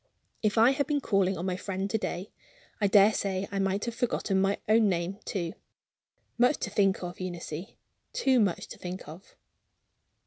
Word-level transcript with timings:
If 0.41 0.57
I 0.57 0.71
had 0.71 0.87
been 0.87 0.99
calling 0.99 1.37
on 1.37 1.47
a 1.47 1.55
friend 1.55 1.87
to 1.91 1.97
day, 1.99 2.31
I 2.79 2.87
daresay 2.87 3.47
I 3.51 3.59
might 3.59 3.85
have 3.85 3.93
forgotten 3.93 4.41
my 4.41 4.57
name, 4.67 5.19
too. 5.25 5.53
Much 6.39 6.57
to 6.61 6.71
think 6.71 7.03
of, 7.03 7.19
Eunice 7.19 7.67
too 8.11 8.39
much 8.39 8.65
to 8.69 8.79
think 8.79 9.07
of." 9.07 9.35